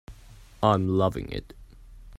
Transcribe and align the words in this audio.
I'm 0.63 0.87
loving 0.87 1.31
it. 1.31 1.53